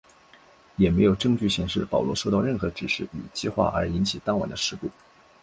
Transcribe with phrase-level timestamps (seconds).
[0.77, 4.89] 也没有证据显示保罗受到任何指示与计划而引起当晚的事故。